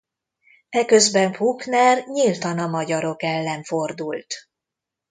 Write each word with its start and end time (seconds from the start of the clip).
Eközben 0.69 1.31
Puchner 1.31 2.03
nyíltan 2.07 2.59
a 2.59 2.67
magyarok 2.67 3.23
ellen 3.23 3.63
fordult. 3.63 4.49